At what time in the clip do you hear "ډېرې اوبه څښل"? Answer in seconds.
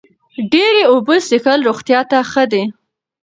0.53-1.59